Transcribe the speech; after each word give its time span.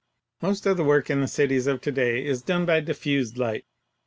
Most 0.41 0.65
of 0.65 0.77
the 0.77 0.83
work 0.83 1.11
in 1.11 1.21
the 1.21 1.27
cities 1.27 1.67
of 1.67 1.79
to 1.81 1.91
day 1.91 2.25
is 2.25 2.41
done 2.41 2.65
by 2.65 2.79
dif 2.79 2.97
fused 2.97 3.37
light. 3.37 3.65